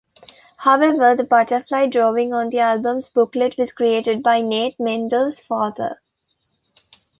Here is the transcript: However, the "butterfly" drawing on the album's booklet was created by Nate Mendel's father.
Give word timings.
However, 0.57 1.15
the 1.15 1.23
"butterfly" 1.23 1.85
drawing 1.85 2.33
on 2.33 2.49
the 2.49 2.57
album's 2.57 3.07
booklet 3.07 3.55
was 3.59 3.71
created 3.71 4.23
by 4.23 4.41
Nate 4.41 4.79
Mendel's 4.79 5.37
father. 5.39 5.99